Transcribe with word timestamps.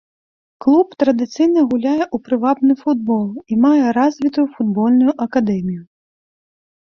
Клуб 0.63 0.87
традыцыйна 1.01 1.59
гуляе 1.73 2.01
ў 2.05 2.17
прывабны 2.29 2.73
футбол 2.83 3.27
і 3.53 3.59
мае 3.67 3.85
развітую 3.99 4.47
футбольную 4.55 5.11
акадэмію. 5.29 5.83